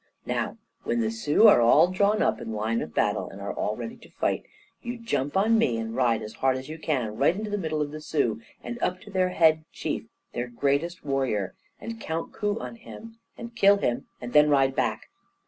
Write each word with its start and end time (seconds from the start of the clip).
Now, 0.25 0.57
when 0.81 0.99
the 1.01 1.11
Sioux 1.11 1.47
are 1.47 1.61
all 1.61 1.89
drawn 1.89 2.23
up 2.23 2.41
in 2.41 2.53
line 2.53 2.81
of 2.81 2.91
battle, 2.95 3.29
and 3.29 3.39
are 3.39 3.53
all 3.53 3.75
ready 3.75 3.95
to 3.97 4.09
fight, 4.09 4.43
you 4.81 4.97
jump 4.97 5.37
on 5.37 5.43
to 5.49 5.55
me, 5.55 5.77
and 5.77 5.95
ride 5.95 6.23
as 6.23 6.33
hard 6.41 6.57
as 6.57 6.67
you 6.67 6.79
can, 6.79 7.15
right 7.17 7.35
into 7.35 7.51
the 7.51 7.57
middle 7.59 7.83
of 7.83 7.91
the 7.91 8.01
Sioux, 8.01 8.41
and 8.63 8.81
up 8.81 8.99
to 9.01 9.11
their 9.11 9.29
Head 9.29 9.63
Chief, 9.71 10.07
their 10.33 10.47
greatest 10.47 11.05
warrior, 11.05 11.53
and 11.79 12.01
count 12.01 12.33
coup 12.33 12.57
on 12.59 12.77
him, 12.77 13.19
and 13.37 13.55
kill 13.55 13.77
him, 13.77 14.07
and 14.19 14.33
then 14.33 14.49
ride 14.49 14.75
back. 14.75 15.11